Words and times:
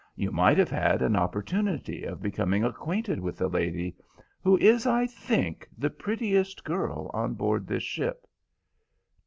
You 0.15 0.31
might 0.31 0.57
have 0.57 0.71
had 0.71 1.03
an 1.03 1.15
opportunity 1.15 2.05
of 2.05 2.23
becoming 2.23 2.63
acquainted 2.63 3.19
with 3.19 3.37
the 3.37 3.47
lady, 3.47 3.95
who 4.43 4.57
is, 4.57 4.87
I 4.87 5.05
think, 5.05 5.69
the 5.77 5.91
prettiest 5.91 6.63
girl 6.63 7.11
on 7.13 7.35
board 7.35 7.67
this 7.67 7.83
ship." 7.83 8.25